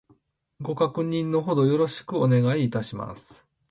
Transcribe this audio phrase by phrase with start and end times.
[0.61, 3.45] ご確認の程よろしくお願いいたします